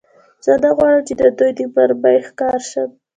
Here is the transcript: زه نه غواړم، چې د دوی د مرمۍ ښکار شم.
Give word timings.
زه 0.45 0.53
نه 0.63 0.69
غواړم، 0.77 1.01
چې 1.07 1.13
د 1.21 1.23
دوی 1.37 1.51
د 1.57 1.61
مرمۍ 1.73 2.17
ښکار 2.27 2.59
شم. 2.69 2.89